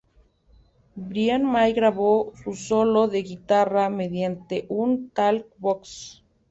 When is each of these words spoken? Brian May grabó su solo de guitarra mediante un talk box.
Brian 0.95 1.45
May 1.45 1.73
grabó 1.73 2.33
su 2.43 2.55
solo 2.55 3.07
de 3.07 3.21
guitarra 3.21 3.91
mediante 3.91 4.65
un 4.67 5.11
talk 5.11 5.45
box. 5.59 6.23